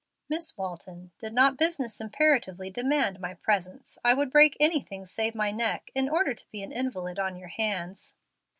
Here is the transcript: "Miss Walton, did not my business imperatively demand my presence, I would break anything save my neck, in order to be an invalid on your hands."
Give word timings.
"Miss 0.29 0.57
Walton, 0.57 1.11
did 1.19 1.31
not 1.31 1.53
my 1.53 1.57
business 1.57 2.01
imperatively 2.01 2.71
demand 2.71 3.19
my 3.19 3.35
presence, 3.35 3.99
I 4.03 4.15
would 4.15 4.31
break 4.31 4.57
anything 4.59 5.05
save 5.05 5.35
my 5.35 5.51
neck, 5.51 5.91
in 5.93 6.09
order 6.09 6.33
to 6.33 6.49
be 6.51 6.63
an 6.63 6.71
invalid 6.71 7.19
on 7.19 7.35
your 7.37 7.49
hands." 7.49 8.15